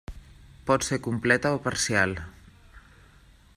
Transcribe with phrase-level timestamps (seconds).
[0.69, 2.17] Pot ser completa o parcial.